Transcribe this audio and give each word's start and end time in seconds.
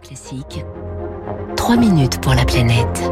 Classique. 0.00 0.64
3 1.56 1.76
minutes 1.76 2.20
pour 2.20 2.34
la 2.34 2.44
planète. 2.44 3.10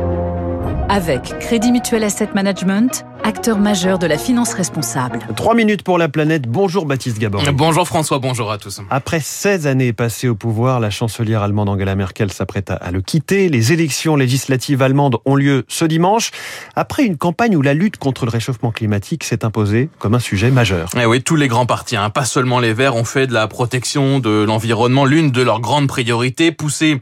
Avec 0.88 1.38
Crédit 1.38 1.72
Mutuel 1.72 2.04
Asset 2.04 2.30
Management, 2.34 3.04
acteur 3.24 3.58
majeur 3.58 3.98
de 3.98 4.06
la 4.06 4.18
finance 4.18 4.52
responsable. 4.54 5.20
3 5.36 5.54
minutes 5.54 5.82
pour 5.82 5.96
la 5.96 6.08
planète. 6.08 6.48
Bonjour 6.48 6.86
Baptiste 6.86 7.18
Gabor. 7.18 7.42
Bonjour 7.52 7.86
François, 7.86 8.18
bonjour 8.18 8.50
à 8.50 8.58
tous. 8.58 8.80
Après 8.90 9.20
16 9.20 9.66
années 9.66 9.92
passées 9.92 10.28
au 10.28 10.34
pouvoir, 10.34 10.80
la 10.80 10.90
chancelière 10.90 11.42
allemande 11.42 11.68
Angela 11.68 11.94
Merkel 11.94 12.32
s'apprête 12.32 12.70
à 12.70 12.90
le 12.90 13.00
quitter. 13.00 13.48
Les 13.48 13.72
élections 13.72 14.16
législatives 14.16 14.82
allemandes 14.82 15.18
ont 15.24 15.36
lieu 15.36 15.64
ce 15.68 15.84
dimanche. 15.84 16.30
Après 16.74 17.04
une 17.04 17.16
campagne 17.16 17.56
où 17.56 17.62
la 17.62 17.74
lutte 17.74 17.96
contre 17.96 18.24
le 18.24 18.30
réchauffement 18.30 18.72
climatique 18.72 19.24
s'est 19.24 19.44
imposée 19.44 19.88
comme 19.98 20.14
un 20.14 20.20
sujet 20.20 20.50
majeur. 20.50 20.90
Eh 21.00 21.06
oui, 21.06 21.22
tous 21.22 21.36
les 21.36 21.48
grands 21.48 21.66
partis, 21.66 21.96
hein, 21.96 22.10
pas 22.10 22.24
seulement 22.24 22.58
les 22.58 22.74
Verts, 22.74 22.96
ont 22.96 23.04
fait 23.04 23.26
de 23.26 23.32
la 23.32 23.46
protection 23.46 24.18
de 24.18 24.42
l'environnement 24.42 25.04
l'une 25.04 25.30
de 25.30 25.42
leurs 25.42 25.60
grandes 25.60 25.86
priorités, 25.86 26.52
poussée 26.52 27.00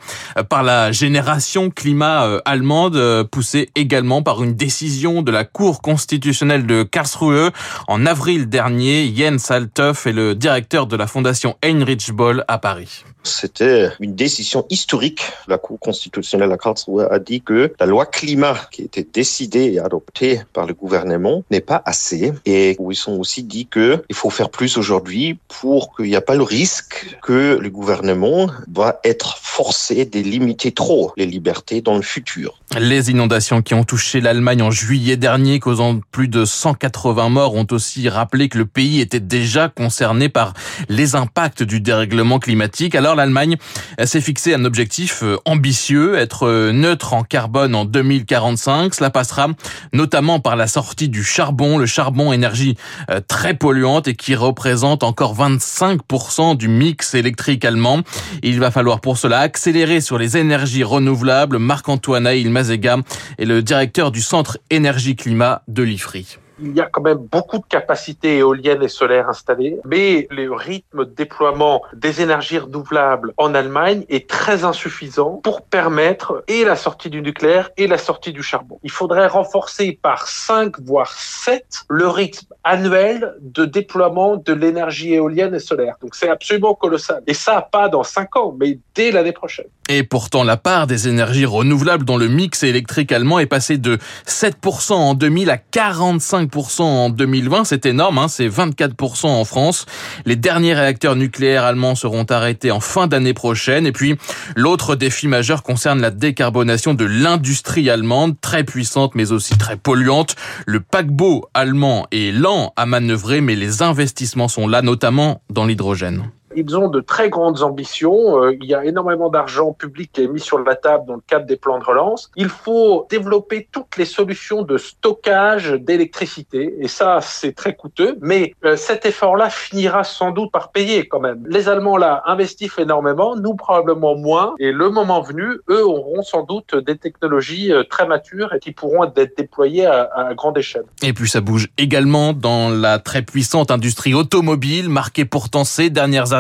par 0.49 0.63
la 0.63 0.93
génération 0.93 1.71
climat 1.71 2.27
euh, 2.27 2.41
allemande, 2.45 2.97
euh, 2.97 3.25
poussée 3.25 3.70
également 3.75 4.23
par 4.23 4.43
une 4.43 4.55
décision 4.55 5.23
de 5.23 5.31
la 5.31 5.45
Cour 5.45 5.83
constitutionnelle 5.83 6.67
de 6.67 6.83
Karlsruhe. 6.83 7.51
En 7.89 8.07
avril 8.07 8.49
dernier, 8.49 9.13
Jens 9.15 9.51
Althoff 9.51 10.07
est 10.07 10.13
le 10.13 10.35
directeur 10.35 10.87
de 10.87 10.97
la 10.97 11.07
fondation 11.07 11.57
Heinrich 11.63 12.13
Boll 12.13 12.45
à 12.49 12.59
Paris. 12.59 13.05
C'était 13.23 13.91
une 14.01 14.15
décision 14.15 14.67
historique. 14.71 15.23
La 15.49 15.59
Cour 15.59 15.79
constitutionnelle 15.79 16.53
à 16.53 16.57
Karlsruhe 16.57 17.07
a 17.11 17.19
dit 17.19 17.41
que 17.43 17.73
la 17.79 17.87
loi 17.87 18.07
climat 18.07 18.57
qui 18.71 18.83
était 18.83 19.07
décidée 19.11 19.73
et 19.73 19.79
adoptée 19.79 20.41
par 20.53 20.67
le 20.67 20.75
gouvernement 20.75 21.45
n'est 21.51 21.61
pas 21.61 21.83
assez. 21.85 22.33
Et 22.47 22.77
ils 22.79 23.11
ont 23.11 23.21
aussi 23.21 23.43
dit 23.43 23.67
que 23.67 24.03
il 24.09 24.17
faut 24.17 24.31
faire 24.31 24.51
plus 24.51 24.77
aujourd'hui 24.77 25.39
pour 25.49 25.95
qu'il 25.95 26.07
n'y 26.07 26.15
ait 26.15 26.21
pas 26.21 26.35
le 26.35 26.43
risque 26.43 27.17
que 27.23 27.59
le 27.61 27.71
gouvernement 27.71 28.51
va 28.73 29.01
être 29.05 29.39
forcé 29.39 30.05
de 30.05 30.19
limiter 30.21 30.73
trop 30.73 31.13
les 31.17 31.27
libertés 31.27 31.81
dans 31.81 31.97
le 31.97 32.03
futur. 32.03 32.61
Les 32.79 33.11
inondations 33.11 33.63
qui 33.63 33.75
ont 33.75 33.85
touché 33.85 34.21
l'Allemagne 34.21 34.63
en 34.63 34.71
juillet 34.71 35.17
dernier, 35.17 35.59
causant 35.59 36.01
plus 36.13 36.29
de 36.29 36.45
180 36.45 37.29
morts, 37.29 37.55
ont 37.55 37.67
aussi 37.71 38.09
rappelé 38.09 38.49
que 38.49 38.59
le 38.59 38.67
pays 38.67 39.01
était 39.01 39.21
déjà 39.21 39.69
concerné 39.69 40.29
par 40.29 40.55
les 40.89 41.15
impacts 41.15 41.63
du 41.63 41.81
dérèglement 41.81 42.39
climatique. 42.39 42.95
Alors 42.95 43.10
l'Allemagne 43.15 43.57
s'est 44.05 44.21
fixé 44.21 44.55
un 44.55 44.65
objectif 44.65 45.23
euh, 45.23 45.37
ambitieux, 45.45 46.17
être 46.17 46.47
euh, 46.47 46.73
neutre 46.73 47.15
en 47.15 47.23
carbone 47.23 47.75
en 47.75 47.85
2045. 47.85 48.95
Cela 48.95 49.11
passera 49.11 49.49
notamment 49.93 50.41
par 50.41 50.57
la 50.57 50.67
sortie 50.67 51.09
du 51.09 51.25
charbon, 51.25 51.79
le 51.79 51.87
charbon 51.87 52.33
énergie 52.33 52.77
euh, 53.11 53.21
très 53.27 53.55
polluante 53.55 54.09
et 54.09 54.15
qui 54.15 54.35
représente 54.35 55.03
encore 55.03 55.37
25% 55.37 56.57
du 56.57 56.69
mix 56.69 57.15
électrique 57.15 57.65
allemand. 57.65 58.01
Il 58.43 58.61
va 58.61 58.71
falloir 58.71 59.01
pour 59.01 59.19
cela 59.19 59.41
accélérer 59.41 60.01
sur 60.01 60.19
les 60.19 60.37
énergies 60.37 60.85
renouvelables. 60.85 61.59
Marc-Antoine 61.59 62.27
Aïl 62.27 62.51
Mazega 62.51 62.99
est 63.39 63.45
le 63.45 63.63
directeur 63.63 64.11
du 64.11 64.23
Centre 64.23 64.59
Énergie-Climat 64.71 65.63
de 65.69 65.83
l'IFRI 65.83 66.39
il 66.63 66.75
y 66.75 66.81
a 66.81 66.87
quand 66.87 67.03
même 67.03 67.19
beaucoup 67.19 67.59
de 67.59 67.65
capacités 67.69 68.39
éoliennes 68.39 68.83
et 68.83 68.89
solaires 68.89 69.29
installées, 69.29 69.79
mais 69.85 70.27
le 70.31 70.53
rythme 70.53 71.05
de 71.05 71.11
déploiement 71.11 71.83
des 71.95 72.23
énergies 72.23 72.59
renouvelables 72.59 73.33
en 73.37 73.55
Allemagne 73.55 74.05
est 74.09 74.29
très 74.29 74.65
insuffisant 74.65 75.41
pour 75.43 75.63
permettre 75.63 76.45
et 76.49 76.65
la 76.65 76.77
sortie 76.77 77.11
du 77.11 77.23
nucléaire 77.23 77.71
et 77.77 77.87
la 77.87 77.99
sortie 77.99 78.33
du 78.33 78.43
charbon. 78.43 78.79
Il 78.83 78.91
faudrait 78.91 79.27
renforcer 79.27 79.99
par 80.01 80.27
5 80.27 80.81
voire 80.81 81.13
7 81.13 81.65
le 81.89 82.09
rythme 82.09 82.47
annuel 82.65 83.35
de 83.41 83.65
déploiement 83.65 84.37
de 84.37 84.53
l'énergie 84.53 85.15
éolienne 85.15 85.55
et 85.55 85.61
solaire. 85.61 85.97
Donc 86.03 86.15
c'est 86.15 86.29
absolument 86.29 86.75
colossal. 86.75 87.23
Et 87.27 87.35
ça, 87.35 87.67
pas 87.71 87.89
dans 87.89 88.03
5 88.03 88.37
ans, 88.37 88.55
mais 88.59 88.79
dès 88.95 89.11
l'année 89.11 89.33
prochaine. 89.33 89.67
Et 89.89 90.05
pourtant, 90.05 90.45
la 90.45 90.57
part 90.57 90.87
des 90.87 91.09
énergies 91.09 91.47
renouvelables 91.47 92.05
dans 92.05 92.17
le 92.17 92.29
mix 92.29 92.63
électrique 92.63 93.11
allemand 93.13 93.39
est 93.39 93.47
passée 93.47 93.77
de 93.77 93.99
7% 94.27 94.93
en 94.93 95.15
2000 95.15 95.51
à 95.51 95.57
45 95.59 96.50
en 96.79 97.11
2020, 97.11 97.65
c'est 97.65 97.87
énorme, 97.87 98.19
hein, 98.19 98.29
c'est 98.29 98.49
24% 98.49 99.27
en 99.27 99.45
France. 99.45 99.87
Les 100.25 100.37
derniers 100.37 100.75
réacteurs 100.75 101.17
nucléaires 101.17 101.65
allemands 101.65 101.95
seront 101.95 102.25
arrêtés 102.25 102.71
en 102.71 102.81
fin 102.81 103.07
d'année 103.07 103.35
prochaine. 103.35 103.87
Et 103.87 103.93
puis, 103.93 104.17
l'autre 104.57 104.97
défi 104.97 105.29
majeur 105.29 105.63
concerne 105.63 106.01
la 106.01 106.11
décarbonation 106.11 106.95
de 106.95 107.05
l'industrie 107.05 107.91
allemande, 107.91 108.37
très 108.41 108.65
puissante 108.65 109.15
mais 109.15 109.33
aussi 109.33 109.57
très 109.59 109.77
polluante. 109.77 110.37
Le 110.67 110.81
paquebot 110.81 111.49
allemand 111.55 112.07
est 112.11 112.33
lent 112.33 112.73
à 112.77 112.87
manœuvrer, 112.87 113.41
mais 113.41 113.57
les 113.57 113.83
investissements 113.83 114.49
sont 114.49 114.69
là, 114.69 114.83
notamment 114.83 115.43
dans 115.51 115.67
l'hydrogène. 115.67 116.31
Ils 116.57 116.77
ont 116.77 116.89
de 116.89 117.01
très 117.01 117.31
grandes 117.31 117.63
ambitions. 117.63 118.43
Euh, 118.43 118.57
il 118.61 118.67
y 118.67 118.75
a 118.75 118.85
énormément 118.85 119.31
d'argent 119.31 119.73
public 119.73 120.11
qui 120.13 120.23
est 120.23 120.27
mis 120.27 120.41
sur 120.41 120.59
la 120.59 120.75
table 120.75 121.05
dans 121.07 121.15
le 121.15 121.23
cadre 121.27 121.47
des 121.47 121.57
plans 121.57 121.79
de 121.79 121.85
relance. 121.85 122.31
Il 122.37 122.49
faut 122.49 123.07
développer 123.09 123.69
toutes 123.71 123.97
les 123.97 124.05
solutions 124.05 124.63
de 124.63 124.77
stockage 124.77 125.71
d'électricité. 125.73 126.75
Et 126.81 126.89
ça, 126.89 127.21
c'est 127.21 127.55
très 127.55 127.77
coûteux. 127.77 128.19
Mais 128.21 128.55
euh, 128.65 128.77
cet 128.77 129.07
effort-là 129.07 129.49
finira 129.49 130.03
sans 130.03 130.33
doute 130.33 130.51
par 130.51 130.73
payer 130.73 131.07
quand 131.07 131.21
même. 131.21 131.45
Les 131.47 131.69
Allemands, 131.69 131.97
là, 131.97 132.23
investissent 132.27 132.79
énormément. 132.79 133.37
Nous, 133.37 133.55
probablement 133.55 134.17
moins. 134.17 134.55
Et 134.59 134.73
le 134.73 134.91
moment 134.91 135.21
venu, 135.21 135.61
eux 135.69 135.87
auront 135.87 136.23
sans 136.23 136.43
doute 136.43 136.75
des 136.75 136.99
technologies 136.99 137.73
euh, 137.73 137.85
très 137.85 138.07
matures 138.07 138.55
et 138.55 138.59
qui 138.59 138.73
pourront 138.73 139.05
être 139.05 139.37
déployées 139.37 139.87
à, 139.87 140.11
à 140.15 140.35
grande 140.35 140.59
échelle. 140.59 140.85
Et 141.03 141.13
puis, 141.13 141.29
ça 141.29 141.41
bouge 141.41 141.69
également 141.79 142.33
dans 142.33 142.69
la 142.71 142.99
très 142.99 143.23
puissante 143.23 143.71
industrie 143.71 144.15
automobile, 144.15 144.89
marquée 144.89 145.25
pourtant 145.25 145.65
ces 145.65 145.91
dernières 145.91 146.33
années 146.33 146.40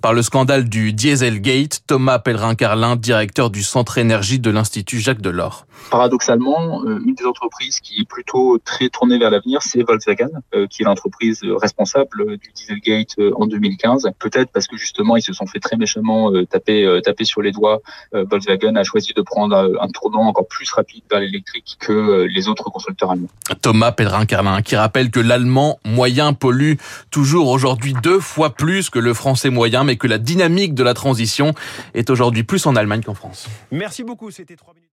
par 0.00 0.12
le 0.12 0.22
scandale 0.22 0.68
du 0.68 0.92
Dieselgate. 0.92 1.82
Thomas 1.86 2.18
Pellerin-Carlin, 2.18 2.96
directeur 2.96 3.50
du 3.50 3.62
Centre 3.62 3.98
Énergie 3.98 4.38
de 4.38 4.50
l'Institut 4.50 5.00
Jacques 5.00 5.20
Delors. 5.20 5.66
Paradoxalement, 5.90 6.84
euh, 6.84 7.00
une 7.04 7.14
des 7.14 7.24
entreprises 7.24 7.80
qui 7.80 8.00
est 8.00 8.08
plutôt 8.08 8.58
très 8.64 8.88
tournée 8.90 9.18
vers 9.18 9.30
l'avenir, 9.30 9.62
c'est 9.62 9.82
Volkswagen, 9.82 10.28
euh, 10.54 10.66
qui 10.68 10.82
est 10.82 10.84
l'entreprise 10.84 11.40
responsable 11.60 12.36
du 12.36 12.52
Dieselgate 12.54 13.18
euh, 13.18 13.32
en 13.36 13.46
2015. 13.46 14.08
Peut-être 14.18 14.50
parce 14.52 14.66
que 14.66 14.76
justement, 14.76 15.16
ils 15.16 15.22
se 15.22 15.32
sont 15.32 15.46
fait 15.46 15.58
très 15.58 15.76
méchamment 15.76 16.30
taper, 16.48 17.00
taper 17.02 17.24
sur 17.24 17.42
les 17.42 17.52
doigts. 17.52 17.80
Volkswagen 18.12 18.76
a 18.76 18.84
choisi 18.84 19.12
de 19.14 19.22
prendre 19.22 19.56
un 19.80 19.88
tournant 19.88 20.22
encore 20.22 20.46
plus 20.46 20.70
rapide 20.70 21.02
vers 21.10 21.20
l'électrique 21.20 21.76
que 21.80 22.26
les 22.28 22.48
autres 22.48 22.64
constructeurs 22.64 23.10
allemands. 23.10 23.28
Thomas 23.62 23.92
Pellerin-Carlin, 23.92 24.62
qui 24.62 24.76
rappelle 24.76 25.10
que 25.10 25.20
l'allemand 25.20 25.78
moyen 25.84 26.32
pollue 26.32 26.74
toujours 27.10 27.48
aujourd'hui 27.48 27.94
deux 28.02 28.20
fois 28.20 28.50
plus 28.50 28.90
que 28.90 28.98
le 28.98 29.14
français 29.14 29.29
français 29.30 29.50
moyen, 29.50 29.84
mais 29.84 29.94
que 29.94 30.08
la 30.08 30.18
dynamique 30.18 30.74
de 30.74 30.82
la 30.82 30.92
transition 30.92 31.54
est 31.94 32.10
aujourd'hui 32.10 32.42
plus 32.42 32.66
en 32.66 32.74
Allemagne 32.74 33.02
qu'en 33.02 33.14
France. 33.14 33.46
Merci 33.70 34.02
beaucoup, 34.02 34.32
c'était 34.32 34.56
3 34.56 34.74
minutes. 34.74 34.88